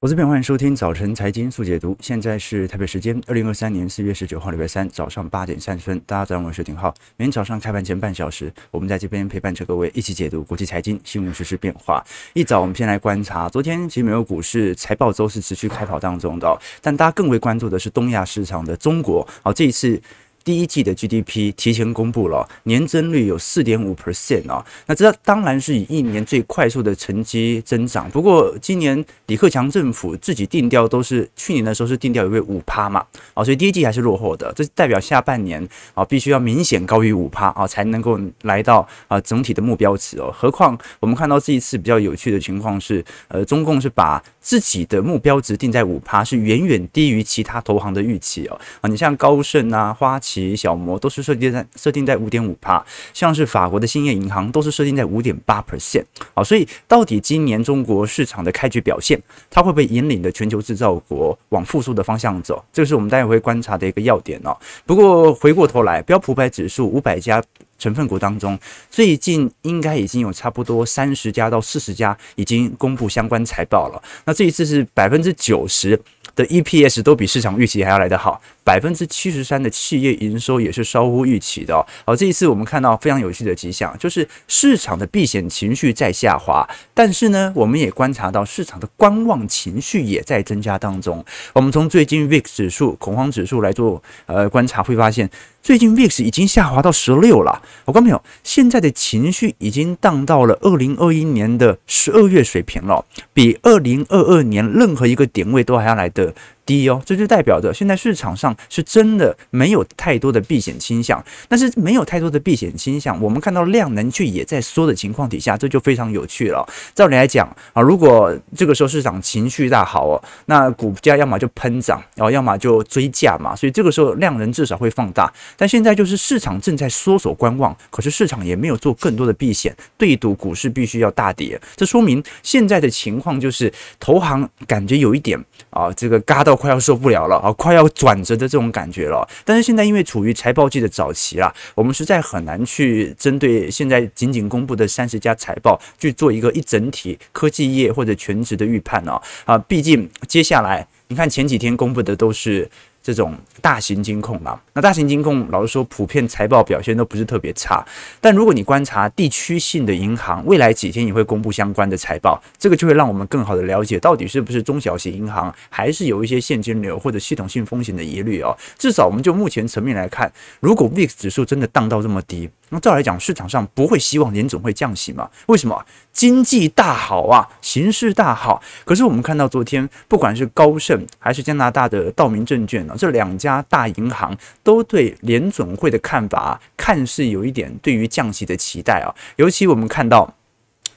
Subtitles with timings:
[0.00, 1.96] 我这边欢迎收听早晨财经速解读。
[2.00, 6.00] 现在是台北时间二零二三年四月十九号礼拜三早上八点三十分。
[6.06, 6.94] 大家早上好，我是廷浩。
[7.16, 12.00] 每天早上开盘前半小时，我们在这边陪伴着各位一起解读国际财经新闻、时事变化。
[12.32, 19.26] 一早我们先来观察，昨天其实美国股市财报周是持续开跑当中的，但大家更为关注的是东亚市场的中国。
[19.42, 20.00] 好，这一次。
[20.44, 28.10] 第一季的 GDP 提前公布了，年增率有四点五 percent 啊，那这当然是以一年最快速的成绩增长。
[28.10, 33.04] 不过今年李克强政府自己定调都是去年的时候是定调一位五趴嘛，
[33.34, 40.32] 啊，所以第一季还是落后的，这代表下半年啊必须要明显高于五趴啊才能够来到啊整体的目标值哦。
[40.34, 48.58] 何况我们看到这一次比较有趣的情况是，呃，中共是把自己的目标值定在五趴，是远远低于其他投行的预期哦。
[48.80, 50.37] 啊，你像高盛啊、花旗。
[50.38, 52.84] 及小摩都是设定在设定在五点五帕，
[53.14, 56.04] 像是法国的兴业银行都是设定在五点八 percent。
[56.34, 62.64] 好，所以到底今年中国市场的开局表现，它会不会引领的全球制造国往复苏的方向走？
[62.72, 64.56] 这是我们待会会观察的一个要点哦。
[64.86, 67.42] 不过回过头来，标普百指数五百家
[67.78, 68.58] 成分股当中，
[68.90, 74.02] 最近应该已经有差不多三十家到四十家已经公布相关财报了。
[74.24, 75.98] 那这一次是百分之九十
[76.34, 78.40] 的 EPS 都比市场预期还要来得好。
[78.64, 81.74] 百分之七十三的企业营收也是超乎预期的。
[82.04, 91.24] 好，这一次我们看到非常有趣的迹象，就是市场的避险情绪在下滑，但是呢，我们也观察到市场的观望情绪也在增加当中。
[91.54, 95.30] 我们从最近 VIX 指数恐慌指数来做呃观察，会发现
[95.68, 97.60] 最近 VIX 已经下滑到十六了。
[97.84, 106.34] 我观众朋友，现在的情绪已经荡到了二零二一年的十二月水平了，比二零二二年任何一个点位都还要来的
[106.68, 111.24] 低哦，这就代表着现在市场上是真的没有太多的避险倾向。
[111.48, 116.68] 但是没有太多的避险倾向，我们看到量能却也在缩的情况底下，这就非常有趣了。
[116.94, 123.56] 照理来讲啊，如果这个时候市场情绪大好哦，那股价要么就喷涨，然后要么就追价嘛。
[123.56, 125.32] 所以这个时候量能至少会放大。
[125.56, 131.58] 但现在就是市场正在缩手观望，可是市场也没有做更多的避险，对赌股市必须要大跌。
[131.76, 136.57] 这说明现在的情况就是投行感觉有一点啊，这个嘎到。
[136.58, 137.52] 快要受不了了啊！
[137.52, 139.26] 快要转折的这种感觉了。
[139.44, 149.22] 但是现在因为处于财报季的早期啊，我们实在很难去针对现在仅仅公布的三十家财报去做一个一整体科技业或者全职的预判哦。
[149.44, 152.68] 啊，毕竟接下来你看前几天公布的都是。
[153.08, 157.82] 这种大型金控嘛，那大型金控老实说，普遍财报表现都不是特别差。
[158.20, 168.54] 但如果你观察地区性的银行，未来几天也会公布相关的财报，这个就会让我们更好的了解到底是不是中小型银行还是有一些现金流或者系统性风险的疑虑哦。
[168.76, 170.30] 至少我们就目前层面来看，
[170.60, 172.50] 如果 VIX 指数真的荡到这么低。
[172.70, 175.28] 那照来讲，市场上不会希望联总会降息嘛？
[175.46, 175.84] 为什么？
[176.12, 178.60] 经济大好啊，形势大好。
[178.84, 189.14] 可是我们看到昨天，不管是高盛还是加拿大的道明证券呢，这两家大银行都对联总会的看法，看似有一点对于降息的期待啊。
[189.36, 190.34] 尤其我们看到。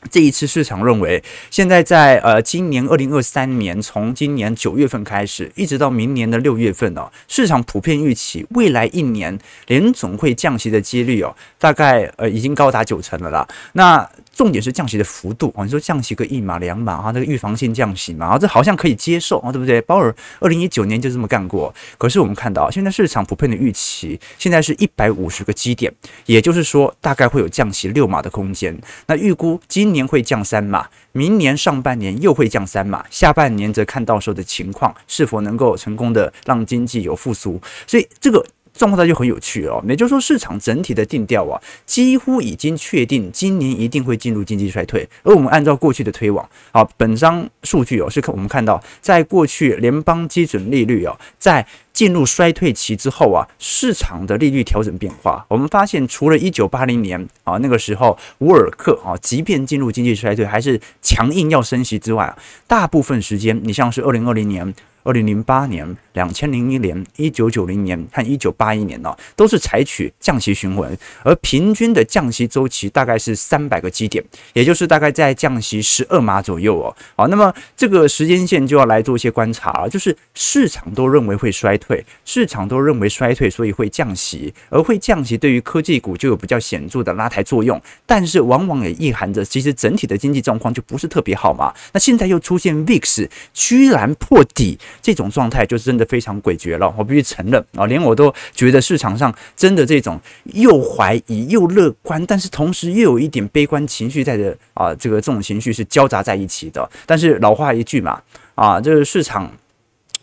[0.09, 9.37] 这一次市场认为，现在在呃今年二零二三年，从今年九月份开始，一直到明年的六月份哦，市场普遍预期未来一年
[9.67, 13.47] 联总会降息的几率哦，大概呃已经高达九成了啦。
[13.73, 19.79] 那重点是降息的幅度啊，你说降息个一码两码啊，这个预防性降息嘛，啊，这好像可以接受啊，对不对？
[19.81, 21.73] 鲍尔二零一九年就这么干过。
[21.97, 25.93] 可是我们看到现在市场普遍的预期，现在是一百五十个基点，
[26.25, 28.75] 也就是说大概会有降息六码的空间。
[29.05, 37.59] 那预估基今年会降三码，明年上半年又会降三码，下半年则看到时候的情况是否能够成功的让经济有复苏。
[37.87, 38.45] 所以这个。
[38.73, 45.07] 状况它就很有趣哦，也就是说，市场整体的定调啊，几乎已经确定今年一定会进入经济衰退。
[45.23, 62.37] 而我们按照过去的推网，好，本张数据哦，是看我们看到，在过去联邦基准利率哦，在进入衰退期之后啊，市场的利率调整变化，我们发现，除了一九八零年啊那个时候，沃尔克啊，即便进入经济衰退，还是强硬要升息之外啊，
[62.67, 64.73] 大部分时间，你像是二零二零年。
[65.03, 74.23] 二零零八年、两千零一年、一九九零年和一九八一年呢，都是采取降息循环，而平均的降息周期大概是三百个基点，
[74.53, 76.95] 也就是大概在降息十二码左右哦。
[77.15, 91.73] 好，那么这个时间线就要来做一些观察了，就是市场都认为会衰退，退市场都认为衰退，所以会降息，而会降息对于科技股就有比较显著的拉抬作用，但是往往也意含着其实整体的经济状况就不是特别好嘛。
[91.91, 94.77] 那现在又出现 VIX 居然破底。
[95.01, 100.19] 这种状态就真的非常诡谲了，我必须承认啊，连我都觉得市场上真的这种
[100.53, 106.87] 又怀疑又乐观，但是同时又有一点悲观情绪在的啊，这个这种情绪是交杂在一起的。
[107.07, 108.21] 但是老话一句嘛。
[108.53, 109.51] 啊，这个市场。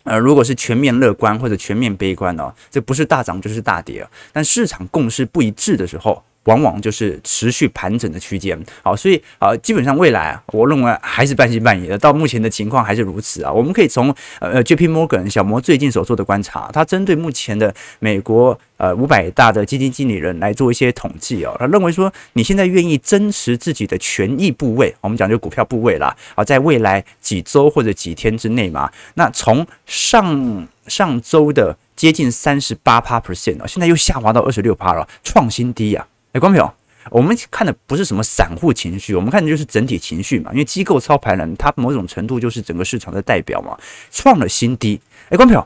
[0.09, 4.05] 呃，如果是全面乐观或者全面悲观哦，这不是大涨就是大跌。
[4.33, 8.59] 但市场共识不一致的时候，往往就是持续盘整的区间。
[8.83, 11.97] 好，所以啊，基本上未来啊，我认为还是半信半疑的。
[11.97, 13.51] 到目前的情况还是如此啊。
[13.51, 18.59] 我们可以从呃 JP Morgan 小摩最近所做的观察，他针对目前的美国。
[18.79, 36.07] 呃，五百大的基金经理人来做一些统计哦，他认为说，你现在愿意增持自己的权益部位，我们讲就股票部位啦，啊，在未来几周或者几天之内嘛，那从上上周的接近三十八趴 percent 啊，现在又下滑到二十六趴了，创新低呀！
[36.31, 36.63] 哎，光平，
[37.09, 43.77] 我们看的不是什么散户情绪，我们看的就是整体情绪嘛，因为机构操盘人他某种程度就是整个市场的代表嘛，
[44.11, 44.99] 创了新低。
[45.29, 45.59] 哎，光平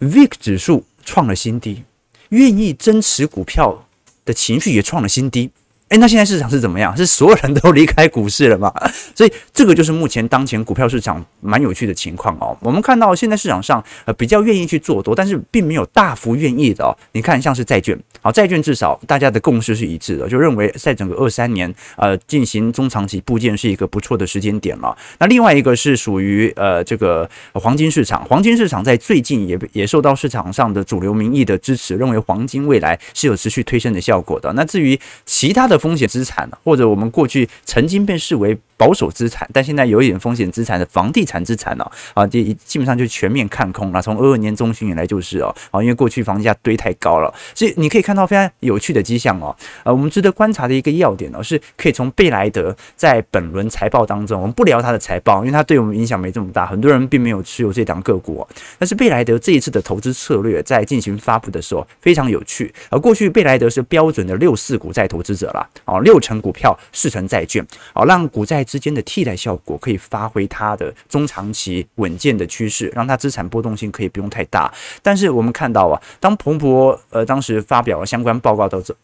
[0.00, 1.82] ，VIX 指数创了新低。
[2.30, 3.86] 愿意增持股票
[4.24, 5.50] 的情绪也创了新低。
[5.92, 6.96] 诶，那现在市场是怎么样？
[6.96, 8.72] 是所有人都离开股市了吗？
[9.14, 12.56] 所以这个就是目前当前股票市场蛮有趣的情况哦。
[12.62, 16.96] 我们看到现在市场上呃比较愿意去做多，但是并没有大幅愿意的哦。
[17.12, 24.96] 你看像是债券，好，债券至少大家的共识是一致的，就认为在整个二三年呃进行中长期部件是一个不错的时间点了。
[25.18, 34.50] 那另外一个是属于呃这个黄金市场，黄金市场在最近也也受到市场上的主流民意的支持，认为黄金未来是有持续推升的效果的。
[34.54, 35.81] 那至于其他的。
[35.82, 44.02] 风险资产，或者我们过去曾经被视为保守资产，但现在有一点风险资产的房地产资产呢，啊，这基本上就全面看空了。
[44.02, 49.54] 从二二年中旬以来就是哦，啊，因为过去房价堆太高了，所以你可以看到非常有趣的迹象哦。
[49.84, 58.44] 呃，我们值得观察的一个要点呢，是可以从贝莱德在本轮财报当中，我们不聊它的财报，因为它对我们影响没这么大，很多人并没有持有这档个股。
[58.80, 62.74] 但是贝莱德这一次的投资策略在进行发布的时候非常有趣。
[62.90, 67.64] 而过去贝莱德是标准的六四股债投资者了，哦，六成股票，四成债券，
[67.94, 74.72] 哦，让股债之间的替代效果可以发挥它的中长期稳健的趋势，让它资产波动性可以不用太大。
[75.02, 78.96] 但是我们看到啊，当彭博呃当时发表了相关报告的这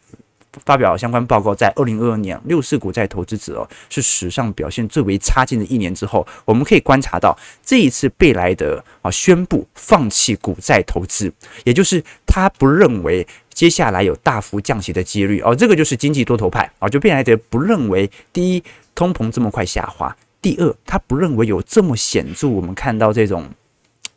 [0.65, 11.31] 发表相关报告，在二零二二年六四股债投资者哦是史上表现最为差劲的一年之后，我们可以观察到这一次贝莱德啊宣布放弃股债投资，
[11.65, 13.25] 也就是他不认为
[13.59, 18.63] 接下来有大幅降息的几率哦，这个就是经济多头派啊，就贝莱德不认为第一。
[18.95, 22.49] 通膨这么快下滑，第二，他不认为有这么显著。
[22.49, 23.49] 我们看到这种，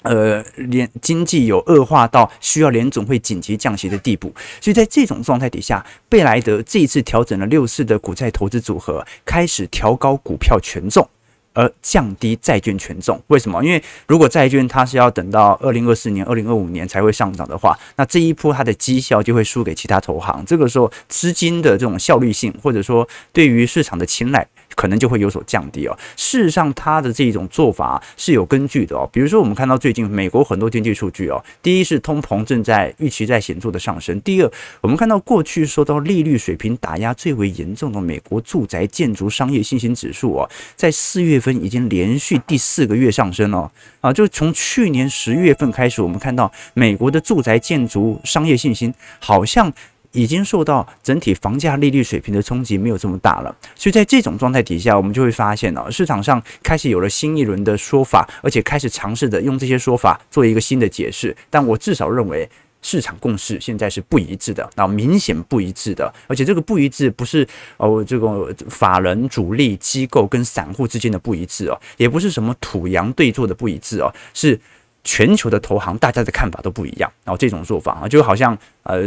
[0.02, 4.34] 呃，连经济有恶化到需要联总会紧急降息的地步。
[4.60, 11.08] 所以在这种状态底下，贝莱德这一次调整了六次的股债投资组合，开始调高股票权重。
[11.54, 13.64] 而降低债券权重，为什么？
[13.64, 20.44] 因为如果债券它是要等到二零二四年、二零二五年才会上涨的话，那这一波它的绩效就会输给其他投行。
[20.46, 25.98] 这个时候资金的这种效率性，或者说对于市场的青睐，可能就会有所降低哦。
[26.16, 29.10] 事实上，它的这种做法是有根据的哦。
[29.12, 34.52] 比如说，我们看到最近美国很多经济数据哦，第一是通膨正在预期在显著的上升，第二，
[34.82, 49.72] 我们看到过去受到利率水平打压最为严重的美国住宅建筑商业信心指数哦，在四月份已经连续第四个月上升了啊，就从去年十月份开始，我们看到美国的住宅建筑商业信心好像。
[50.14, 61.36] 已经受到整体房价利率水平的冲击没有这么大了，所以在这种状态底下，我们就会发现哦，市场上开始有了新一轮的说法，而且开始尝试的用这些说法做一个新的解释。
[61.50, 62.50] 但我至少认为
[62.82, 67.48] 市场共识现在是不一致的，啊，明显不一致的，而且这个不一致不是
[67.78, 74.60] 哦这个法人主力机构跟散户之间的不一致哦，也不是什么土洋对坐的不一致哦，是。
[75.04, 79.02] 全球的投行大家的看法都不一样，然后这种做法啊，就好像呃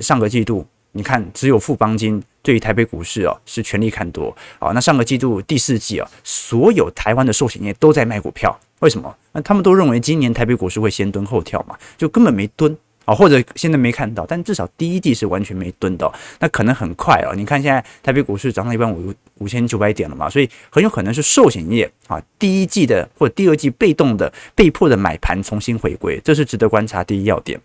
[0.00, 9.14] 上个季度你看只有富邦金对于台北股市哦是全力看多啊，那上个季度第四季啊，所有台湾的寿险业都在卖股票，为什么？
[9.32, 12.76] 那他们都认为今年台北股市会先蹲后跳嘛，就根本没蹲。
[13.08, 17.34] 啊，或者现在没看到，但至少第一季是完全没蹲的，那可能很快哦。
[17.34, 27.58] 你看现在台北股市涨到一万五五千九百点了嘛，所以很有可能是寿险业啊第一季的或第二季被动的被迫的买盘重新回归，这是值得观察第一要点。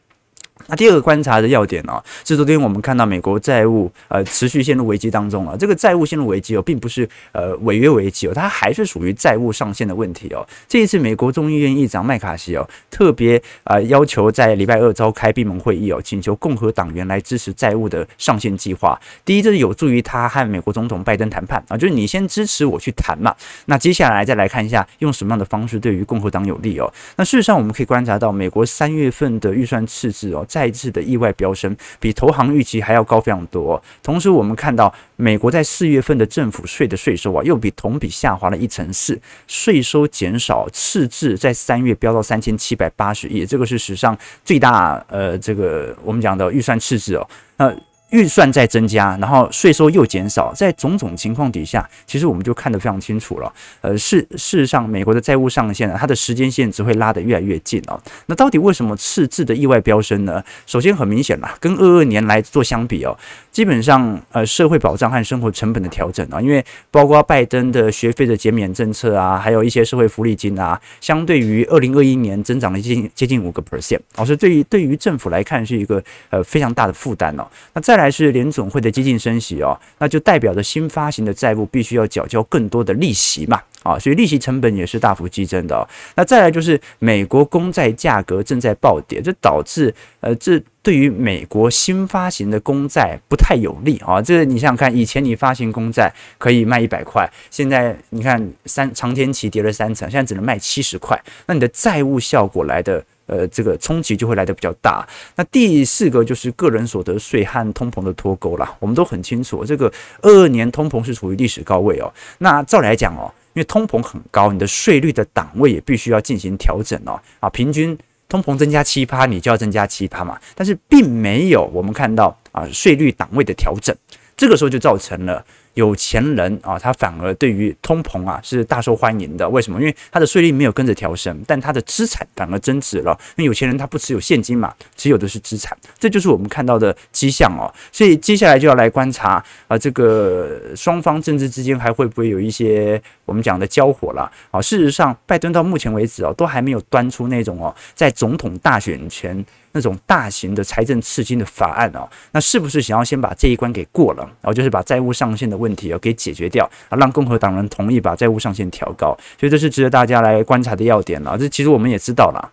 [0.68, 10.46] 那第二个观察的要点呢、哦，是昨天我们看到美国债务呃持续陷入危机当中啊，这个债务陷入危机哦，并不是呃违约危机哦，它还是属于债务上限的问题哦。
[10.68, 19.00] 这一次美国众议院议长麦卡锡哦，特别、呃、要求在礼拜二召开闭门会议哦，请求共和党员来支持债务的上限计划。
[19.26, 23.36] 第一，这是有助于他和美国总统拜登谈判啊，就是你先支持我去谈嘛。
[23.66, 26.92] 那接下来再来看一下用什么样的方式对于共和党有利哦。
[27.18, 30.46] 那事实上我们可以观察到，美国三月份的预算赤字哦。
[30.54, 33.82] 再次的意外飙升，比投行预期还要高非常多。
[34.04, 47.76] 同时，我们看到美国在四月份的政府税的税收啊，又比同比下滑了一成四，税收减少赤字在三月飙到三千七百八十亿，这个是史上最大呃，这个我们讲的预算赤字哦，那。
[48.14, 53.52] 预算在增加，然后税收又减少，在种种情况底下，其实我们就看得非常清楚了。
[53.82, 58.00] 呃，事事实上，美国的债务上限呢，它的时间线只会拉得越来越近哦。
[58.28, 60.44] 那到底为什么赤字的意外飙升呢？
[60.68, 63.18] 首先很明显啦，跟二二年来做相比哦，
[63.52, 77.48] 基本上呃社会保障和生活成本的调整啊，因为包括拜登的学费的减免政策啊，还有一些社会福利金啊，相对于二零二一年增长了接近接近五个 percent，哦，所以对于对于政府来看是一个呃非常大的负担哦。
[77.74, 78.03] 那再来。
[78.04, 85.88] 还是联总会的激进升息哦，那就代表着新发行的债务必须要缴交更多的利息嘛，啊，所以利息成本也是大幅激增的哦。
[86.16, 94.22] 那再来就是美国公债价格正在暴跌，这导致呃，这对于美国新发行的公债不太有利啊。
[94.22, 101.18] 这你想想看，以前你发行公债可以卖一百块，现在你看三长天期跌了三成，现在只能卖七十块，
[101.48, 103.06] 那你的债务效果来的。
[103.26, 105.08] 呃，这个冲击就会来得比较大。
[105.36, 108.78] 那第四个就是个人所得税和通膨的脱钩了。
[108.80, 112.14] 我们都很清楚，这个二二年通膨是处于历史高位哦。
[112.40, 117.20] 那照来讲哦，因为通膨很高，你的税率的档位也必须要进行调整哦。
[117.40, 120.40] 啊，平均通膨增加七趴，你就要增加七趴嘛。
[120.56, 123.96] 但是并没有我们看到啊税率档位的调整，
[124.36, 125.44] 这个时候就造成了。
[125.76, 129.50] 有钱人啊，他反而对于通膨啊是大受欢迎的。
[129.50, 129.80] 为什么？
[129.80, 133.18] 因为他的税率没有跟着调升，但他的资产反而增值了。
[133.38, 137.66] 因为有钱人他不持有现金嘛，持有的是资产，这就是我们看到的迹象哦。
[137.92, 144.62] 所以接下来就要来观察啊，这个双方政治之间还会不会有一些我们讲的交火了啊？
[144.62, 149.44] 事实上，拜登到目前为止哦，都还没有端出那种哦，在总统大选前。
[149.74, 161.38] 那种大型的财政刺激的法案哦，那是不是想要先把这一关给过了，然后就是把债务上限的问题哦给解决掉啊，让共和党人同意把债务上限调高，所以这是值得大家来观察的要点了。
[161.38, 162.52] 这其实我们也知道了，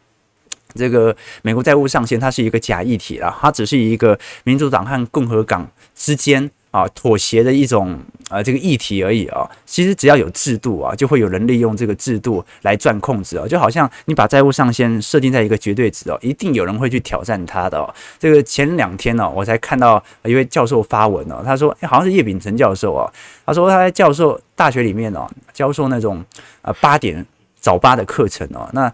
[0.75, 6.51] 这个美国债务上限它是一个假议题了，它只是一个民主党和共和党之间。
[6.71, 7.99] 啊，妥协的一种
[8.29, 9.49] 啊，这个议题而已啊。
[9.67, 13.47] 其实只要有制度啊，就会有人利用这个制度来赚空子啊。
[13.47, 17.93] 就好像你把债务上限设定在一个绝对值哦，一定有人会去挑战它的哦。
[18.19, 23.11] 这个前两天呢，我才看到一位教授发文哦，他说，好像是叶秉成教授啊，
[23.45, 26.25] 他说他在教授大学里面哦，教授那种
[26.63, 27.27] 啊八点
[27.59, 28.93] 早八的课程哦，那。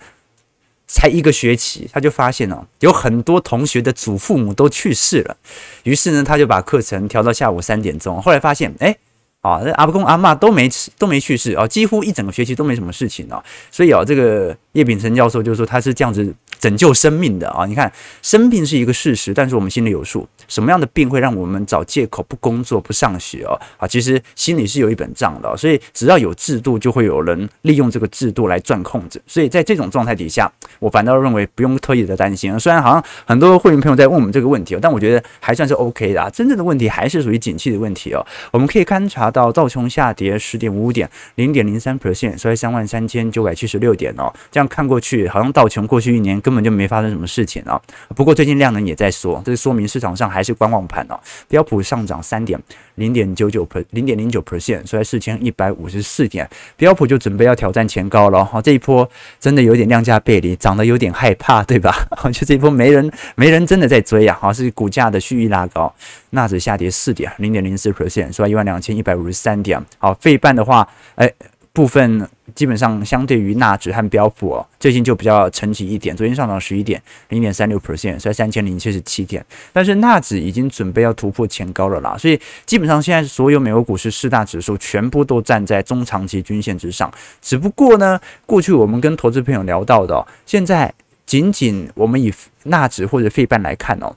[0.87, 5.37] 才一个学期，他就发现哦，有很多同学的祖父母都去世了，
[5.85, 8.21] 于是呢，他就把课程调到下午三点钟。
[8.23, 8.97] 后来发现，哎，
[9.41, 13.43] 啊，阿公阿嬷都没都没去世啊，几乎一整个学期都没什么事情啊。
[13.71, 16.35] 所以啊，这个叶秉成教授就说他是这样子。
[16.59, 17.67] 拯救生命的啊！
[17.67, 23.59] 你看，生病是一个事实，但是我们心里有数，什么样的病会让我们找借口不工作、不上学哦？
[23.77, 29.21] 啊，其实心里是有一本账的，所以只要有制度，就会有人利用这个制度来赚空子。
[29.27, 32.59] 所以在这种状态底下，我反倒认为不用特意的担心。
[32.59, 36.31] 虽然好像很多会员朋友在问我们这个问题哦，但我觉得还算是 OK 的啊。
[36.31, 38.25] 真正的问题还是属于景气的问题哦。
[38.51, 44.33] 我们可以观察到道琼下跌十点五五点，零点零三 percent，收在三万三千九百七十六点哦。
[44.51, 47.81] 这样看过去，好像道琼过去一年根本就没发生什么事情啊。
[48.15, 51.19] 不过最近量能也在缩，这说明市场上还是观望盘哦。
[51.49, 52.61] 标普上涨三点
[52.97, 56.47] 零点九九 per 零点零九 percent，收在四千一百五十四点。
[56.77, 58.61] 标普就准备要挑战前高了哈。
[58.61, 59.09] 这一波
[59.41, 62.07] 真的有点量价背离，涨得有点害怕，对吧？
[62.31, 65.93] 就这一波没人没人真的在追啊，好是股价的蓄意拉高。
[66.31, 69.83] 纳指下跌四点零点零四 percent，收在一万两千一百五十三点。
[69.99, 71.33] 好，费半的话，哎。
[71.73, 76.17] 部分基本上相对于纳指和标普哦，最近就比较沉寂一点。
[76.17, 79.45] 昨天上涨十一点零点三六 percent，在三千零七十七点。
[79.73, 87.13] 但是纳指已经准备要突破前高了啦，所以基本上现在所有美国股市四大指数全部都站在中长期均线之上。
[87.43, 90.93] 只不过呢，过去我们跟投资朋友聊到的哦，现在
[91.27, 92.33] 仅仅我们以
[92.65, 94.15] 纳指或者费半来看哦，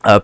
[0.00, 0.20] 呃。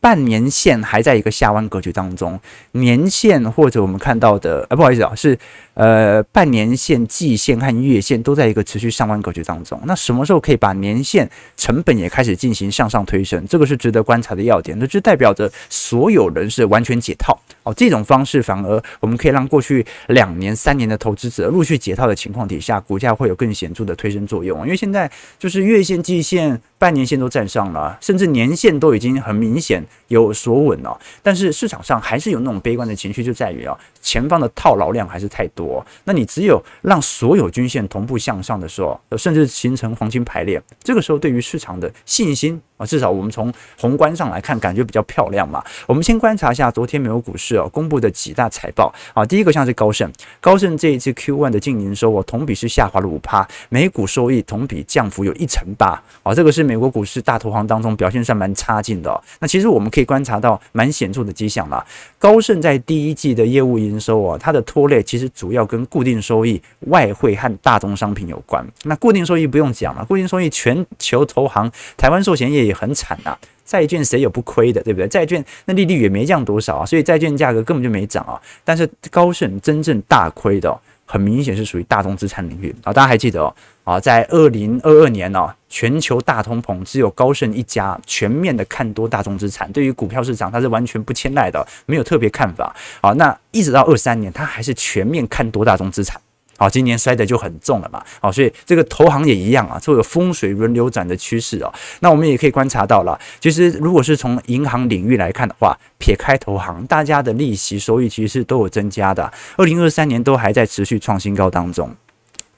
[0.00, 2.38] 半年线还在一个下弯格局当中，
[2.72, 5.36] 年线或者我们看到的，呃，不好意思啊，是
[5.74, 9.80] 呃半年线、季线和月线都在一个持续上弯格局当中。
[9.84, 13.44] 那什么时候可以把年线成本也开始进行向上推升？
[13.48, 14.78] 这个是值得观察的要点。
[14.78, 17.74] 那就代表着所有人是完全解套哦。
[17.74, 24.62] 这种方式反而我们可以让过去两年、三年的投资者陆续解套的情况底下，股价会有更显著的推升作用。
[24.64, 26.60] 因为现在就是月线、季线。
[26.84, 35.84] 半年线都站上了，甚至年线都已经很明显有所稳了，但是市场上还是有那种悲观的情绪，就在于啊，前方的套牢量还是太多。
[36.04, 45.64] 那你只有让所有均线同步向上的时候，甚至形成黄金排列，这个时候对于市场的信心啊，至少我们从宏观上来看，感觉比较漂亮嘛。
[45.86, 59.22] 我们先观察一下昨天美国股市哦公布的几大财报啊，第一个像是高盛，高盛这一次 Q1 的净营收哦，同比是下滑了五趴，每股收益同比降幅有一成八啊，这个是美国股市大投行当中表现上蛮差劲的。
[59.40, 61.84] 那其实我们可以观察到蛮显著的迹象啦。
[62.18, 68.64] 高盛在第一季的业务营营收啊，它的拖累其实主要跟固定收益、外汇和大宗商品有关。
[68.84, 73.36] 那固定收益不用讲了，固定收益全球投行、台湾寿险业也很惨呐。
[73.64, 75.08] 债券谁有不亏的，对不对？
[75.08, 78.38] 债券那利率也没降多少啊，所以债券价格根本就没涨啊。
[78.62, 82.92] 但是高盛真正大亏的，很明显是属于大宗资产领域啊。
[82.92, 93.12] 大家还记得哦啊，在二零二二年呢，全球大通膨只有高盛一家全面的看多大宗资产，对于股票市场它是完全不青睐的，没有特别看法啊。
[93.12, 96.20] 那一直到二三年，它还是全面看多大宗资产。
[96.64, 98.02] 啊，今年摔得就很重了嘛。
[98.20, 101.72] 好，所以这个投行也一样啊，这个风水轮流转的趋势哦。
[102.00, 109.30] 那我们也可以观察到了，其实如果是从银行领域来看的话，撇开投行，大家的利息收益其实是都有增加的。
[109.56, 111.94] 二零二三年都还在持续创新高当中。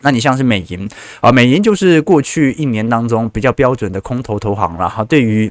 [0.02, 0.88] 那你像是美银
[1.20, 5.02] 啊，美银就是过去一年当中比较标准的空头投行了哈。
[5.02, 5.50] 对于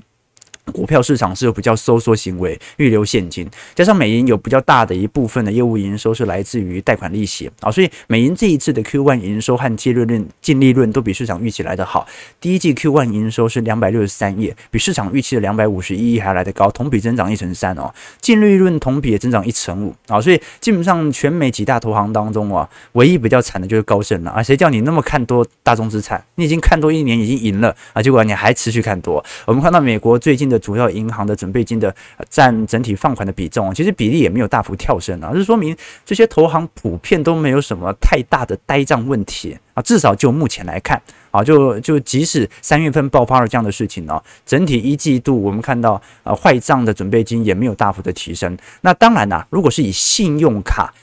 [0.72, 12.08] 股票市场是有比较收缩行为，预留现金，加上美银有比较大的一部分的业务营收是来自于贷款利息啊，所以美银这一次的 Q1 营收和净利润、净利润都比市场预期来得好。
[12.42, 26.24] 第一季 Q1 营收是两百六十三亿，比市场预期的两百五十一亿还来得高，同比增长一成三哦，净利润同比也增长一成五啊，所以基本上全美几大投行当中啊，唯一比较惨的就是高盛了啊，谁叫你那么看多大众资产？
[26.36, 29.24] 你已经看多一年，已经赢了啊，结果你还持续看多。
[29.46, 30.55] 我们看到美国最近的。
[30.60, 31.94] 主要银行的准备金的
[32.30, 48.58] 占整体放款的比重，其实比例也没有大幅跳升啊，这说明这些投行普遍都没有什么太大的呆账问题啊，至少就目前来看啊，就就即使三月份爆发了这样的事情呢，整体一季度我们看到啊坏账的准备金也没有大幅的提升。
[48.82, 50.94] 那当然啦，如果是以信用卡。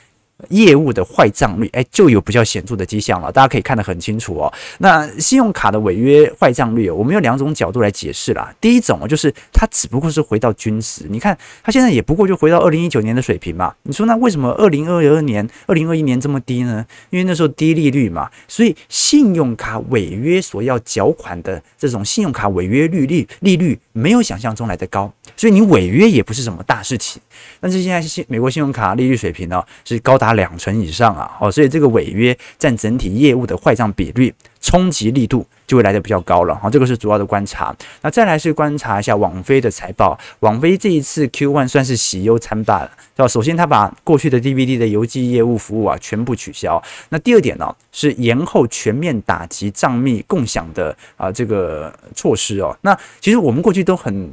[0.49, 3.31] 业务的坏账率，哎，就有比较显著的迹象了。
[3.31, 4.51] 大家可以看得很清楚哦。
[4.79, 8.53] 那信用卡的违约坏账率，我们有两种角度来解释啦。
[8.59, 13.73] 第一种就是它只不过是回到均值，你看它现在也不过就回到二零一九年的水平嘛。
[13.83, 16.85] 你说那为什么二零二二年、二零二一年这么低呢？
[17.09, 27.21] 因为那时候低利率嘛，所以信用卡违约所要缴款的这种信用卡违约率利利率没有想象中来的高，所以你违约也不是什么大事情。
[27.59, 37.75] 但是现在信美国信用卡利率水平呢是高达两成以上啊，哦，所以这个违约占整体业务的坏账比率冲击力度就会来得比较高了，哈，这个是主要的观察。
[38.01, 43.27] 那再来是观察一下网飞的财报，网飞这一次 Q1 算是喜忧参半了，是吧？
[43.27, 46.81] 首先，他把过去的 DVD 的邮寄业务服务啊全部取消。
[47.09, 52.77] 那第二点呢，是延后全面打击账密共享的啊这个措施哦。
[52.81, 54.29] 那其实我们过去都很。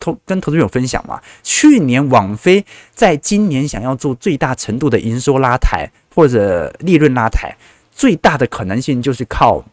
[0.00, 7.54] 投跟投资朋友分享嘛，去年网飞在今年想要做最大程度的营收拉抬或者利润拉抬，
[7.92, 9.64] 最大的可能性就是靠。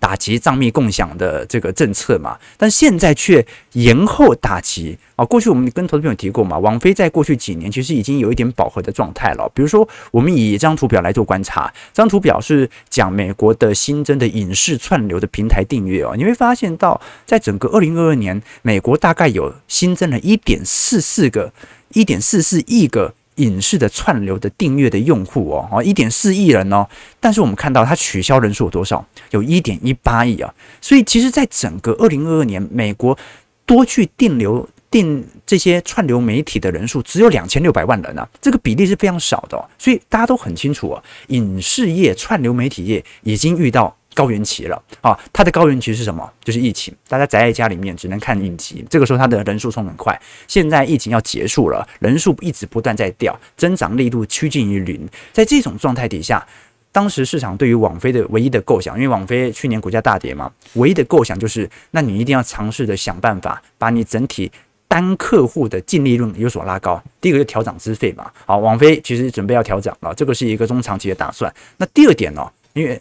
[0.00, 5.24] 打击账密共享的这个政策嘛，但现在却延后打击啊。
[5.24, 9.50] 过去我们跟投资朋友提过嘛，网飞在过去几年其实已经有一点饱和的状态了。
[9.54, 21.52] 比如说，我们以这张图表来做观察，这张图表是讲美国的新增的影视串流的平台订阅哦，你会发现到在整个二零二二年，美国大概有新增了一点四四个、
[21.90, 23.14] 一点四四亿个。
[23.36, 26.86] 影视的串流的订阅的用户哦，哦，一点四亿人哦，
[27.18, 29.04] 但是我们看到它取消人数有多少？
[29.30, 33.16] 有一点一八亿啊，所以其实，在整个二零二二年，美国
[33.64, 43.96] 多去订流订这些串流媒体的人数只有两千六百万人啊，这个比例是非常少的哦，所以大家都很清楚啊，影视业、串流媒体业已经遇到。
[44.14, 45.18] 高原期了啊！
[45.32, 46.30] 它的高原期是什么？
[46.44, 50.20] 就是疫情，大家宅在家里面只能看影集，这个时候它的人数冲很快。
[50.46, 55.08] 现在疫情要结束了，人数一直不断在掉，增长力度趋近于零。
[55.32, 56.46] 在这种状态底下，
[56.90, 64.52] 当时市场对于网飞的唯一的构想，因为网飞去年股价大跌嘛，唯一的构想就是，那你一定要尝试着想办法，把你整体
[64.86, 67.02] 单客户的净利润有所拉高。
[67.18, 71.50] 第一个就调涨资费嘛，好，网飞其实准备要调涨了，这个是一个中长期的打算。
[71.78, 73.00] 那第二点呢，因为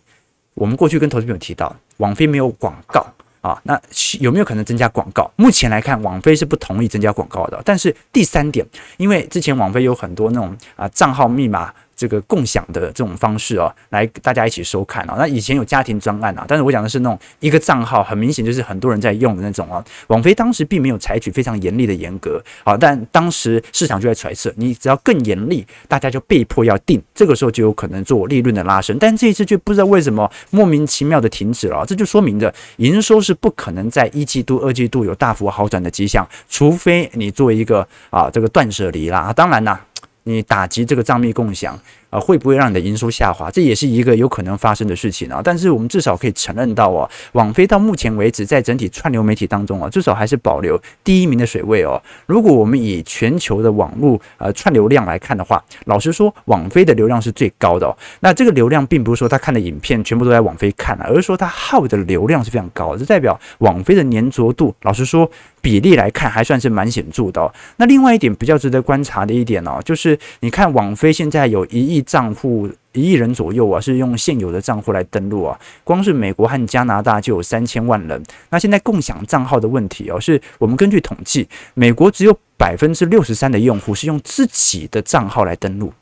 [0.54, 3.06] 我们过去跟投资朋友提到，网飞没有广告
[3.42, 3.80] 啊，那
[4.20, 5.32] 有没有可能增加广告？
[5.36, 7.62] 目前来看，网飞是不同意增加广告的。
[7.66, 8.66] 但是第三点，
[8.98, 15.14] 因为之前网飞有很多那种啊账号密码这个共享的这种方式哦，来大家一起收看啊。
[15.20, 19.86] 那以前有家庭专案啊，但是我讲的是那种一个账号，很明显就是很多人在用的那种啊。
[20.08, 28.98] 网飞当时并没有采取非常严厉的严格啊，但当时市场就在揣测，你只要更严厉，大家就被迫要定，这个时候就有可能做利润的拉升。
[28.98, 39.32] 但这一次却不知道为什么莫名其妙的停止了，这就说明着营收是不可能在一季度、二季度有大幅好转的迹象，除非你做一个啊这个断舍离啦。
[39.32, 39.80] 当然啦。
[40.24, 41.80] 你打击这个账密共享。
[42.12, 43.50] 啊，会不会让你的营收下滑？
[43.50, 45.40] 这也是一个有可能发生的事情啊。
[45.42, 51.98] 但是我们至少可以承认到哦，网飞到目前为止在整体串流媒体当中啊，至少还是保留第一名的水位哦。
[52.26, 57.96] 如果我们以全球的网络呃串流量来看的话，老实说，网飞的流量是最高的哦。
[58.20, 65.32] 那这个流量并不是说他看的影片全部都在网飞看了，而是说他耗的流量是非常高，这代表网飞的粘着度，老实说
[65.62, 67.52] 比例来看还算是蛮显著的哦。
[67.78, 72.02] 那另外一点比较值得观察的一点哦，就是你看网飞现在有一亿。
[72.12, 75.58] 账户一亿人左右啊，是用现有的账户来登录啊。
[75.82, 78.22] 光是美国和加拿大就有三千万人。
[78.50, 85.94] 那现在共享账号的问题哦，是我们根据统计，美国只有百分之六十三的用户是用自己的账号来登录，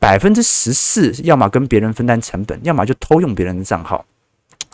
[0.00, 4.04] 百分之十四要么跟别人分担成本，要么就偷用别人的账号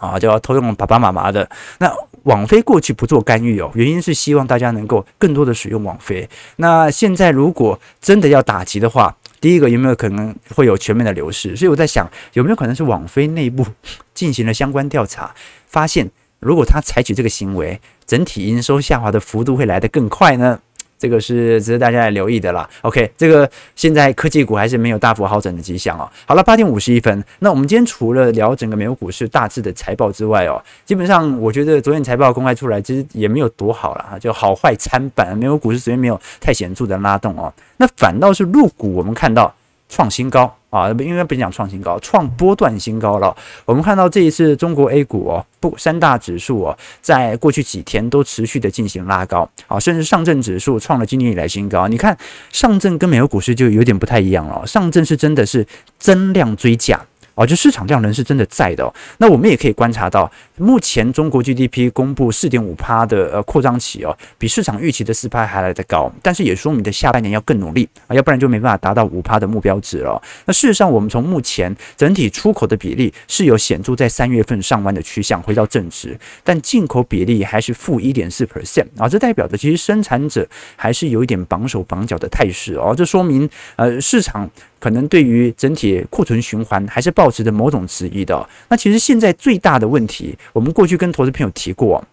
[0.01, 1.49] 啊，就要偷用爸爸妈妈的。
[1.79, 1.93] 那
[2.25, 6.29] 网飞过去不做干预哦，原因是希望大家能够更多的使用网飞。
[6.57, 11.55] 那现在如果真的要打击的话，第一个有没有可能会有全面的流失？
[11.55, 13.67] 所以我在想，有没有可能是网飞内部
[14.15, 15.35] 进行了相关调查，
[15.67, 16.11] 发现
[16.41, 20.61] 如果他采取这个行为，整体营收下滑的幅度会来得更快呢？
[21.01, 22.69] 这个是值得大家来留意的啦。
[22.83, 26.09] OK，这个现在科技股还是没有大幅好转的迹象哦。
[26.27, 35.37] 好了，八点五十一分，那我们今天除了聊整个美国股市大致的财报之外哦，基本上我觉得昨天财报公开出来，其实也没有多好了，就好坏参半。
[35.37, 39.53] 美国股市昨天没有太显著的拉动哦，那反倒是入股我们看到
[39.91, 40.57] 创新高。
[40.71, 43.37] 啊，因为不讲创新高，创波段新高了。
[43.65, 51.89] 我们看到这一次中国 A 股哦，不三大指数哦，在过去几天都持续的进行拉高啊，甚至上证指数创了今年以来新高。
[51.89, 52.17] 你看
[52.53, 55.67] 上证跟美国股市就有点不太一样了，上证是真的是
[55.99, 57.05] 增量追价。
[57.35, 58.95] 哦，就市场量能是真的在的哦。
[59.19, 66.13] 那我们也可以观察到，目前中国 GDP 公布四点五趴的呃扩张期哦，比市场预期的四趴还来得高。
[66.23, 70.21] 但是也说明的下半年要更努力啊，要不然就没办法达到五趴的目标值了。
[70.45, 82.95] 那事实上，我们从目前整体出口的比例是有显著在三月份上弯的趋向，回到正值，但进口比例还是负一点四 percent 啊，这代表的其实生产者还是有一点绑手绑脚的态势哦。
[82.97, 84.51] 这说明呃市场。
[84.81, 88.49] 可能对于整体库存循环还是保持着某种质疑的。
[88.69, 92.05] 那其实现在最大的问题，我们过去跟投资朋友提过。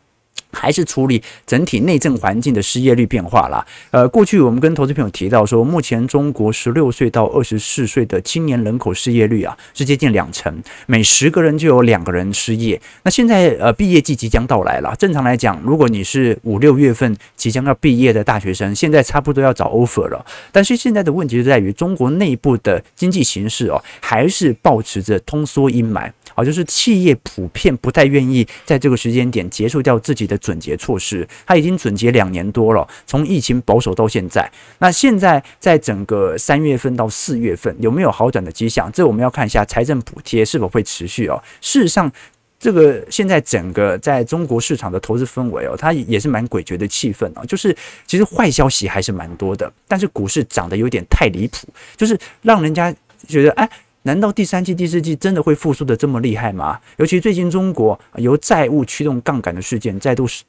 [0.52, 3.66] 还是处理整体内政环境的失业率变化啦。
[3.92, 12.80] 呃，过去我们跟投资朋友提到说，目前中国十六岁到二十四岁的青年人口失业率啊，是接近两成，每十个人就有两个人失业。
[13.04, 14.96] 那现在呃，毕业季即将到来了。
[14.98, 20.26] 正常来讲，如果你是五六月份即将要毕业的大学生，现在差不多要找 offer 了。
[20.52, 26.12] 但是现在的问题就在于，中国内部的经济形势哦，还是保持着通缩阴霾。
[26.36, 31.28] 啊，就是企业普遍不太愿意在这个时间点结束掉自己的准结措施。
[31.46, 34.50] 它已经准结两年多了，从疫情保守到现在。
[34.80, 38.92] 那现在在整个三月份到四月份有没有好转的迹象？
[38.92, 41.42] 这我们要看一下财政补贴是否会持续哦。
[41.62, 42.12] 事实上，
[42.60, 47.46] 这个现在整个在中国市场的投资氛围哦，它也是蛮诡谲的气氛哦。
[47.46, 52.94] 就是其实坏消息还是蛮多的，但是股市涨得有点太离谱，就是让人家
[53.28, 53.70] 觉得哎。
[54.08, 56.80] 难道第三季、第四季真的会复苏的这么厉害吗？
[56.96, 60.46] 尤其最近中国由债务驱动杠杆的事件再度是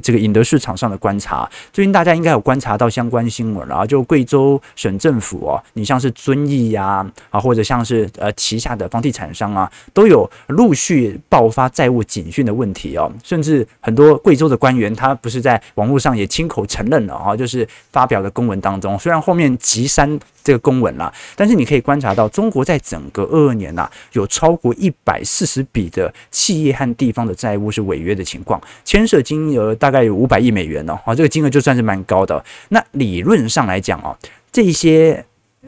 [0.00, 1.50] 这个引得市场上的观察。
[1.72, 13.10] 最近大家应该有观察到相关新闻啊，就贵州省政府哦，你像是遵义呀啊，或者像是呃旗下的房地产商啊，都有陆续爆发债务警讯的问题哦。
[13.24, 22.80] 甚至很多贵州的官员他不是在网络上也亲口承认了啊，就是发表的公文当中，虽然后面急删这个公文了，但是你可以观察到中国在。
[22.92, 32.44] 整个二二年呐、啊，有超过一百四十笔的企业和地方的债务是违约的情况，牵涉金额大概有五百亿美元哦，啊，这个金额就算是蛮高的。
[32.68, 34.14] 那理论上来讲哦，
[34.50, 35.24] 这些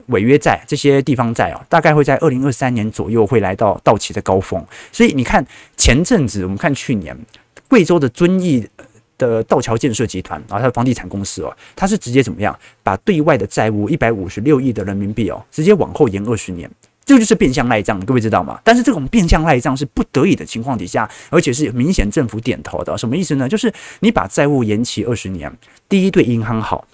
[0.09, 4.63] 违约债、这些地方债哦，大概会在二零二三年左右会来到到期的高峰。
[4.93, 5.43] 所以你看
[5.79, 7.17] 前阵子，我们看去年
[7.67, 8.69] 贵州的遵义。
[9.17, 16.69] 的道桥建设集团啊，它的房地产公司哦，它是直接怎么样把对外的债务一百五十六亿的人民币哦，直接往后延二十年，
[17.05, 18.59] 这就是变相赖账，各位知道吗？
[18.65, 23.49] 但是这种变相赖账是不得已的情况底下，而且是明显政府点头的，什么意思呢？
[23.49, 25.53] 就是你把债务延期二十年，
[25.89, 26.87] 第一对银行好，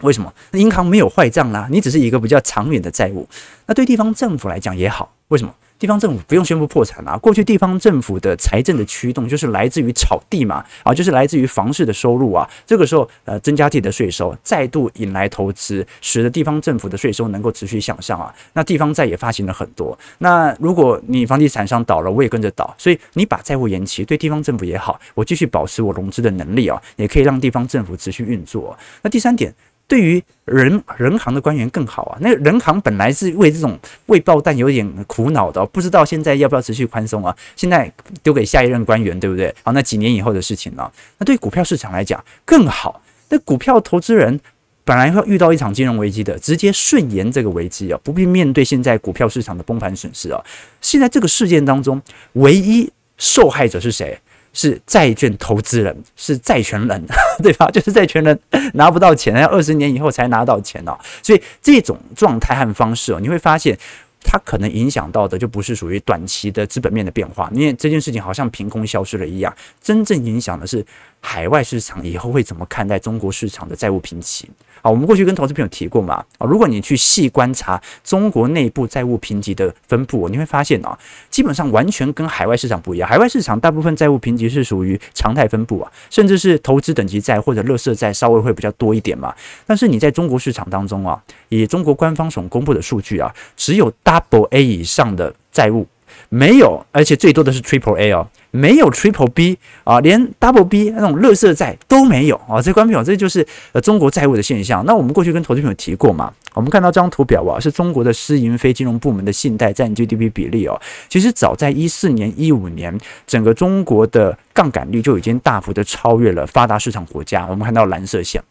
[0.00, 0.32] 为什么？
[0.52, 3.28] 银行没有坏账啦，你只是一个比较长远的债务。
[3.66, 5.54] 那对地方政府来讲也好，为什么？
[5.76, 7.18] 地方政府不用宣布破产啊。
[7.18, 12.48] 过去地方政府的财政的驱动就是来自于炒地嘛，啊，就是来自于房市的收入啊。
[12.64, 18.32] 这个时候，呃，增加自己的税收，再度引来投资，使得地方政府的税收能够持续向上啊。
[18.52, 19.98] 那地方债也发行了很多。
[20.18, 22.72] 那如果你房地产商倒了，我也跟着倒。
[22.78, 28.78] 所以你把债务延期，对地方政府也好，我继续保持我融资的能力啊，也可以让地方政府持续运作。
[29.02, 29.52] 那第三点。
[29.86, 37.36] 对于人人行的官员更好啊，那人行本来是为这种未爆弹有点苦恼的，不知道现在要不要持续宽松啊？
[37.54, 37.92] 现在
[38.22, 39.54] 丢给下一任官员，对不对？
[39.62, 40.90] 好，那几年以后的事情了。
[41.18, 44.40] 那对股票市场来讲更好，那股票投资人
[44.84, 50.42] 本来会遇到一场金融危机的，直接顺延这个危机啊，不必面对现在股票市场的崩盘损失啊。
[50.80, 52.00] 现在这个事件当中，
[52.34, 54.18] 唯一受害者是谁？
[54.54, 57.04] 是债券投资人，是债权人，
[57.42, 57.66] 对吧？
[57.70, 58.38] 就是债权人
[58.72, 60.96] 拿不到钱，要二十年以后才拿到钱哦。
[61.22, 63.76] 所以这种状态和方式哦，你会发现
[64.22, 70.82] 它可能影响到的就不是属于短期的资本面的变化，因为这件事情好像凭空消失了一样，真正影响的是
[71.26, 74.46] 海外市场以后会怎么看待中国市场的债务评级。
[74.82, 80.96] 啊，我们过去跟投资朋友提过嘛，啊，如果你去细观察中国内部债务评级的分布，你会发现啊，
[81.30, 83.08] 基本上完全跟海外市场不一样。
[83.08, 89.34] 海外市场大部分债务评级是属于常态分布啊，甚至是投资等级债或者垃圾债稍微会比较多一点嘛。
[89.66, 95.86] 但是你在中国市场当中啊，以中国官方所公布的数据啊，只有 Double A 以上的债务。
[96.28, 102.60] 没有，而且最多的是 Triple A 哦，没有 Triple B 啊，连 Double B 那种垃圾债都没有啊。
[102.60, 104.84] 这观众朋友，这就是呃中国债务的现象。
[104.86, 110.80] 那我们过去跟投资朋友提过嘛，我们看到这张图表啊，是中国的私营非金融部门的信贷占 GDP 比例哦。
[111.08, 117.46] 其实早在一四年、一五年，整个中国的杠杆率就已经大幅的超越了发达市场国家。
[117.48, 118.42] 我们看到蓝色线。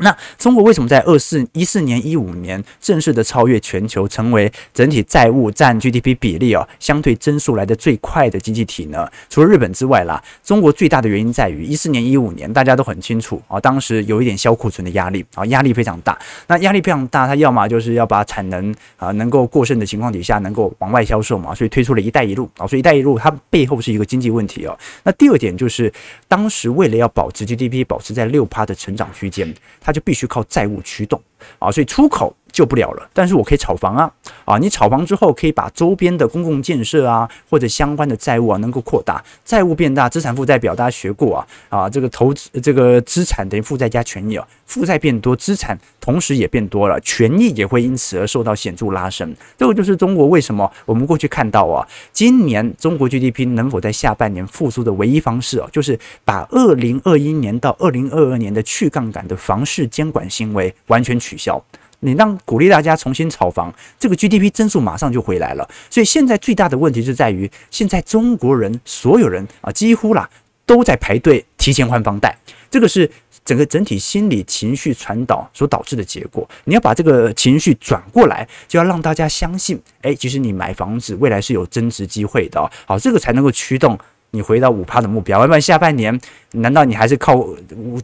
[0.00, 9.08] 那中国为什么在二四一四年一五年正式的超越全球，成为整体债务占 GDP 比例啊相对增速来的最快的经济体呢？
[9.28, 16.18] 除了日本之外啦，中国最大的原因在于一四年一五年大家都很清楚啊，当时有一点销库存的压力啊，压力非常大。
[16.46, 24.78] 那压力非常大，它要么就是要把产能啊能够过剩的情况底下能够往外销售嘛，所以推出了一带一路啊，所以一带一路它背后是一个经济问题哦。
[25.04, 25.92] 那第二点就是
[26.26, 29.54] 当时为了要保持 GDP 保持在六趴的成长区间。
[29.80, 31.20] 它就必须靠债务驱动。
[31.58, 34.12] 啊，所以出口救不了了，但是我可以炒房啊
[34.44, 34.58] 啊！
[34.58, 41.88] 你炒房之后，可以把周边的公共建设啊，或者相关的债务啊，能够扩大，债务变大，资产负债表大家学过啊啊！
[41.88, 49.34] 这个投资这个资产等于负债加权益啊，负债变多，资产同时也变多了，权益也会因此而受到显著拉升。
[49.56, 61.58] 这个就是中国为什么我们过去看到啊，今年中国 GDP 能否在下半年复苏的唯一方式啊，就是把二零二一年到二零二二年的去杠杆的房市监管行为完全取消。
[62.00, 65.68] 你让鼓励大家重新炒房，这个 GDP 增速马上就回来了。
[65.88, 70.28] 所以现在最大的问题就在于，现在中国人所有人啊，几乎啦
[70.66, 72.36] 都在排队提前还房贷，
[72.70, 73.10] 这个是
[73.44, 76.48] 整个整体心理情绪传导所导致的结果。
[76.64, 82.70] 你要把这个情绪转过来，就要让大家相信，哎，其实你买房子未来是有增值机会的。
[82.86, 83.98] 好，这个才能够驱动。
[84.32, 86.18] 你回到五趴的目标，要不然下半年
[86.52, 87.46] 难道你还是靠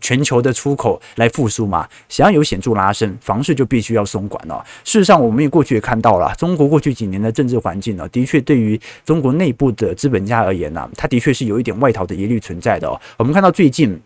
[0.00, 1.88] 全球的出口来复苏吗？
[2.08, 4.64] 想要有显著拉升，房市就必须要松管了。
[4.84, 13.00] 事实上，我们也过去也看到了，中国过去几年的政治环境呢，的确对于中国内部的资本家而言呢，它的确是有一点外逃的疑虑存在的哦。
[13.16, 14.00] 我们看到最近。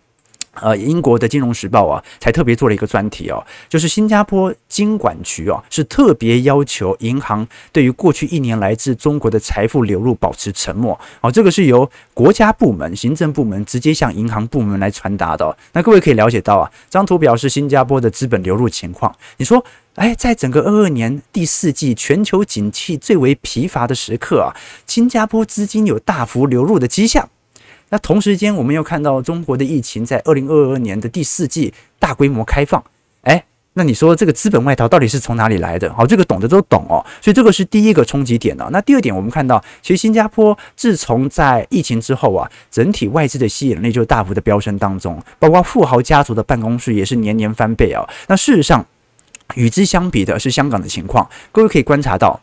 [0.54, 15.56] 呃，英国的《金融时报》啊，才特别做了一个专题哦，就是新加坡金管局哦，是特别要求银行对于过去一年来自中国的财富流入保持沉默哦，这个是由国家部门、行政部门直接向银行部门来传达的。
[15.72, 19.14] 那各位可以了解到啊，这张图表示新加坡的资本流入情况。
[19.36, 24.50] 你说，哎，在整个二二年第四季全球景气最为疲乏的时刻啊，
[24.86, 27.30] 新加坡资金有大幅流入的迹象。
[27.90, 32.83] 那同时间，我们又看到中国的疫情在二零二二年的第四季大规模开放，
[33.22, 35.92] 哎，那你说这个资本外逃到底是从哪里来的？
[35.92, 37.05] 好，这个懂的都懂哦。
[37.20, 38.68] 所以这个是第一个冲击点呢。
[38.72, 48.09] 那第二点，我们看到其实新加坡自从在疫情之后啊，整体外资的吸引力就大幅的飙升当中，包括富豪家族的办公室也是年年翻倍啊。
[48.29, 48.87] 那事实上，
[49.57, 52.40] 与之相比的是香港的情况，各位可以观察到。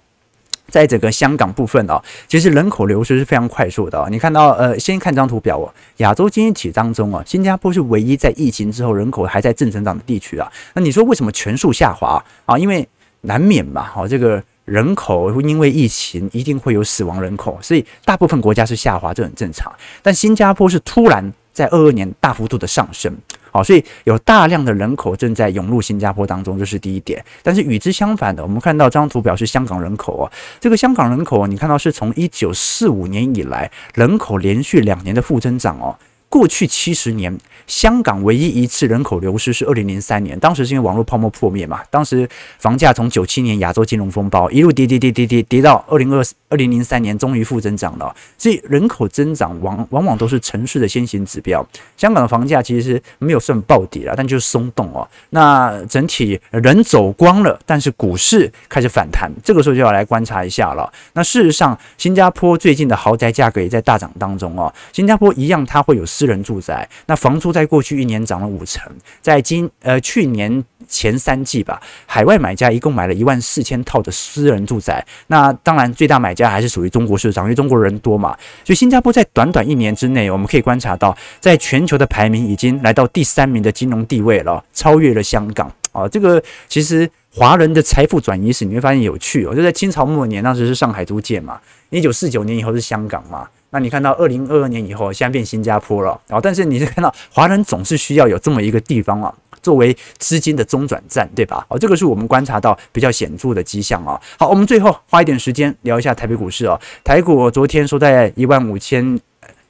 [0.69, 4.07] 在整个香港部分哦，其实人口流失是非常快速的哦。
[4.09, 10.51] 你看到呃，先看张图表哦，亚洲经济体当中啊，新加坡是唯一在疫情之后人口还在正成长的地区啊。
[10.73, 12.57] 那你说为什么全数下滑啊？
[12.57, 12.87] 因为
[13.21, 19.71] 难免嘛，哈，这个人口因为疫情一定会有死亡人口，所以大部分国家是下滑，这很正常。
[20.01, 23.15] 但新加坡是突然在二二年大幅度的上升。
[23.57, 27.25] 好，所以有大量的人口正在涌入新加坡当中，这是第一点。
[27.41, 35.97] 但是与之相反的，我们看到这张图表示香港人口哦，这个香港人口你看到是从一九四五年以来人口连续两年的负增长哦，
[36.29, 37.37] 过去七十年。
[37.65, 42.27] 香港唯一一次人口流失是二零零三年，当时是因为网络泡沫破灭嘛，当时
[42.59, 51.61] 房价从九七年亚洲金融风暴一路跌跌跌跌跌跌到二零二二零零三年终于负增长了，所以人口增长往往往都是城市的先行指标。
[51.97, 55.05] 香港的房价其实没有算暴跌了，但就是松动哦。
[55.31, 60.89] 那整体人走光了，但是股市开始反弹，这个时候就要来观察一下了。
[61.11, 64.73] 那事实上，新加坡最近的豪宅价格也在大涨当中哦。
[64.93, 67.53] 新加坡一样，它会有私人住宅，那房租。
[67.57, 75.03] 在过去一年涨了五成，在今呃去年前三季吧，海外买家一共买了一万四千套的私人住宅。
[75.27, 78.37] 那当然，最大买家还是属于中国市场，因为中国人多嘛。
[78.63, 86.07] 所以新加坡在短短一年之内，我们可以观察到，在全球的排名已经来到第三名的金融地位了，超越了香港啊。
[86.07, 89.55] 这个其实华人的财富转移史，你会发现有趣哦。
[89.55, 93.47] 就在清朝末年，当时是上海租界嘛，一九四九年以后是香港嘛。
[93.69, 101.65] 那你看到二零二二年以后，现在变新加坡了，然后但是你是看到华人总是需要有这么一个地方啊，作为资金的中转站，对吧？
[101.67, 104.19] 哦，这个是我们观察到比较显著的迹象啊。
[104.39, 106.79] 好，我们最后花一点时间聊一下台北股市哦。
[107.03, 109.19] 台股昨天收在一万五千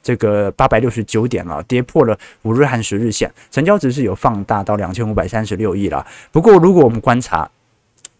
[0.00, 6.06] 这个八百六十九点了，跌破了五日和十日线，成交值是有放大到两千五百三十六亿了。
[6.30, 7.50] 不过如果我们观察，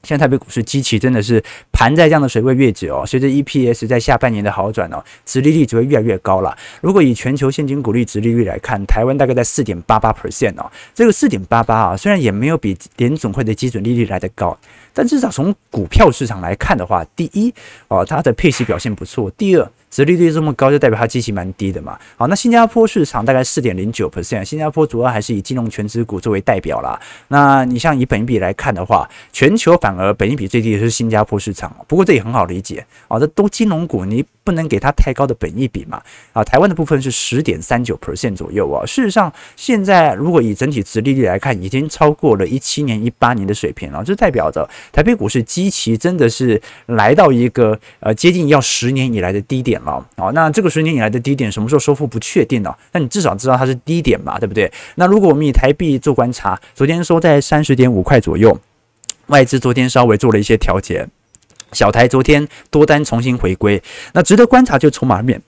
[0.04, 6.56] 现在台北股市基期真的是盘在这样的水位越久哦，随着 EPS 在下半年的好转哦，殖利率只会越来越高了。
[6.80, 14.56] 如果以全球现金股利殖利率来看，台湾大概在四点八八 percent 哦，这个四点八八啊，虽然也没有比联总会的基准利率来得高，
[14.94, 17.52] 但至少从股票市场来看的话，第一
[17.88, 19.70] 哦，它的配息表现不错；第二。
[19.90, 21.98] 殖利率这么高，就代表它基期蛮低的嘛。
[22.16, 26.98] 好，那新加坡市场大概四点零九 percent，新加坡主要还是以金融权值股作为代表啦。
[27.28, 31.74] 那你像以本益比来看的话，全球反而本益比最低的是新加坡市场。
[31.86, 36.00] 不过这也很好理解啊，这都金融股，你不能给它太高的本益比嘛。
[36.32, 38.86] 啊，台湾的部分是十点三九 percent 左右啊。
[38.86, 44.02] 事实上，现在如果以整体殖利率来看，已经超过了一七年、一八年的水平了。
[44.02, 50.02] 这代表着台北股市基期真的是来到一个呃接近要十年以来的低点了。
[50.16, 52.74] 哦，那这个十年以来的低点什么时候收复不确定哦。
[52.92, 54.72] 那你至少知道它是低点嘛，对不对？
[54.94, 58.58] 那如果我们以台币做观察，昨天收在三十点五块左右，
[59.26, 61.06] 外资昨天稍微做了一些调节，
[61.72, 63.82] 小台昨天多单重新回归。
[64.12, 65.40] 那值得观察就筹码面。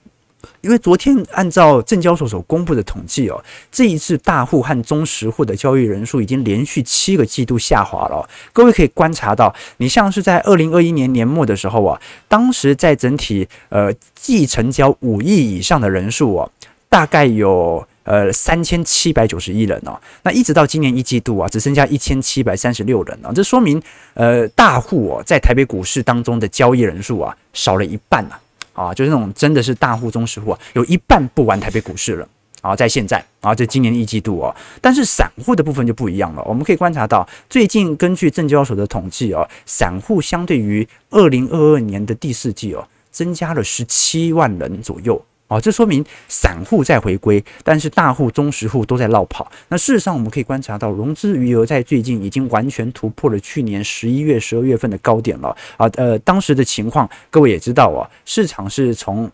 [0.61, 8.27] 因为昨天按照证交所所公布的统计哦，这一次大户和中实户的交易人数已经连续七个季度下滑了。
[8.51, 16.51] 各位可以观察到，你像是在二零二一年年末的时候啊，当时在整体呃既成交五亿以上的人数哦，
[16.89, 19.99] 大概有呃三千七百九十一人哦。
[20.23, 23.31] 那一直到今年一季度啊，只剩下一千七百三十六人啊。
[23.33, 23.81] 这说明
[24.15, 28.35] 呃大户哦在台北股市当中的交易人数啊少了一半啊。
[28.73, 32.27] 啊，就是那种真的是大户中实户啊，有一半不玩台北股市了
[32.61, 36.41] 啊，在现在啊，这今年一季度哦，但是散户的部分就不一样了。
[36.45, 45.21] 我们可以观察到，最近根据证交所的统计哦，散户相对于二零二二年的第四季哦，增加了十七万人左右。
[45.51, 49.51] 哦，这说明散户在回归，但是大户、中实户都在落跑。
[49.67, 55.49] 那事实上，我们可以观察到，融资余额在最近已经完全突破了去年十一月、十二月份的高点了。
[55.75, 59.29] 啊，呃，当时的情况，各位也知道啊，市场是从。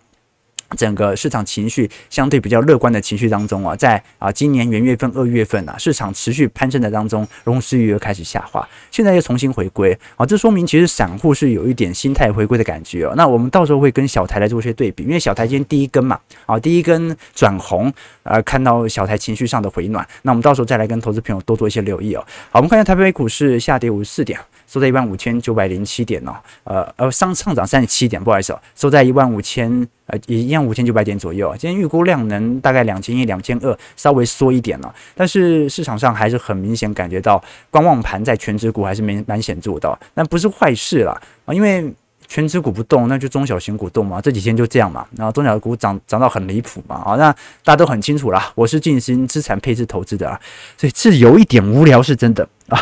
[0.75, 13.13] 整个市场情绪相对比较乐观的情绪当中啊，在啊今年元月份、二月份啊，市场持续攀升的当中，融资余额开始下滑，现在又重新回归啊，这说明其实散户是有一点心态回归的感觉哦。
[13.15, 17.91] 那我们到时候会跟小台来做一些对比，因为小台今天第一根嘛，啊第一根转红，
[18.23, 22.25] 呃看到小台情绪上的回暖，那我们到时候再来跟投资朋友多做一些留意哦。
[22.51, 24.37] 好，我们看一下台北股市下跌五十四点。
[24.67, 31.55] 收在一万五千九百零七点哦，呃呃上上涨三十七点，不好意思哦，收在一万五千呃一万五千九百点左右。
[31.57, 41.89] 今天预估量能大概两千一两千二，稍微缩一点了，但是市场上还是很明显感觉到观望盘在全指股还是蛮蛮显著的，但不是坏事啦啊，因为
[42.27, 47.31] 全指股不动，那就中小型股动嘛，这几天就这样嘛，然后中小股涨涨到很离谱嘛，啊，那
[47.63, 50.37] 大家都很清楚啦，我是进行资产配置投资的啊，
[50.77, 52.77] 所以是有一点无聊是真的啊。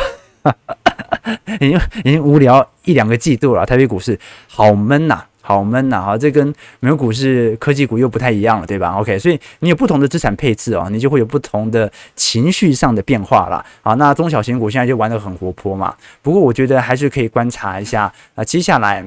[1.60, 13.66] 已经已经无聊一两个季度了，台北股市好闷呐，好闷呐，哈，这跟美国股市、科技股又不太一样了，对吧？OK，所以你有不同的资产配置哦，你就会有不同的情绪上的变化了。
[13.82, 19.06] 好，那中小型股现在就玩得很活泼嘛，不过我觉得还是可以观察一下啊，接下来。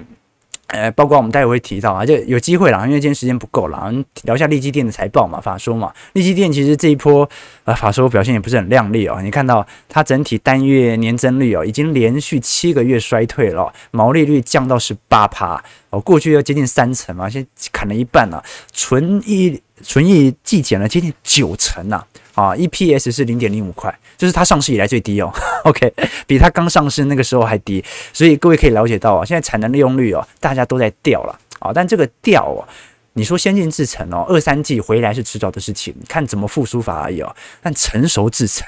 [0.69, 3.91] 呃，包括我们待会会提到啊，就有机会啦，因为今天时间不够了，
[4.25, 5.91] 聊一下利基店的财报嘛，法说嘛。
[6.13, 7.29] 利基店其实这一波
[7.65, 23.97] 呃法说表现也不是很亮丽哦，你看到它整体单月年增率哦，已经连续七个月衰退了，毛利率降到十八趴哦，过去要接近三成嘛，现在砍了一半了，纯益纯益季减了接近九成呐，啊，EPS 是零点零五块。
[24.17, 25.33] 就是它上市以来最低哦
[25.63, 25.95] ，OK，
[26.27, 32.67] 比它刚上市那个时候还低，所以各位可以了解到啊，现在产能利用率哦，大家都在掉了啊，但这个掉哦，
[33.13, 37.33] 你说先进制程哦，二三季回来是迟早的事情，看怎么复苏法而已哦，
[37.63, 38.67] 但成熟制程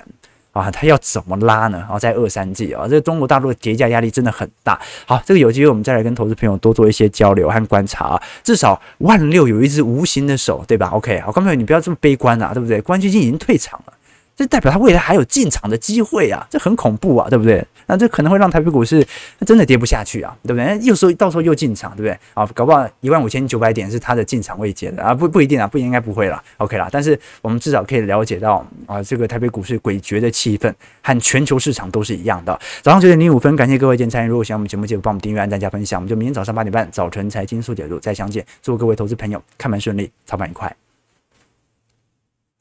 [0.53, 1.87] 啊，它要怎么拉呢？
[1.89, 4.81] 啊，在二三季啊，这个中国大陆的节价压力真的很大。
[5.07, 12.81] 好，这个有机会我们再来跟投资朋友多做一些交流和观察啊，至少万六有一只无形的手，对吧？OK，好，观众你不要这么悲观啊，对不对？
[12.81, 13.93] 关基金已经退场了。
[14.37, 17.63] 这代表他未来还有进场的机会啊，这很恐怖啊，对不对？
[17.91, 19.05] 那这可能会让台北股市
[19.45, 20.79] 真的跌不下去啊，对不对？
[20.87, 22.17] 又说到时候又进场，对不对？
[22.35, 26.89] 啊，搞不好一万五千九百点是它的进场位阶的啊，不不一定啊，不应该不会啦，OK 啦。
[26.93, 30.73] 但是我们至少可以了解到啊，这个台北股市诡谲的气氛
[31.03, 32.57] 和全球市场都是一样的。
[32.81, 34.29] 早上九点零五分，感谢各位今天参与。
[34.29, 36.01] 如果喜欢我们节目，记得帮我们订阅、按赞、加分享。
[36.01, 38.45] 我们就明天早上八点半早晨财经速解读再相见。
[38.63, 40.90] 祝各位投资朋友看盘顺利，操盘愉快。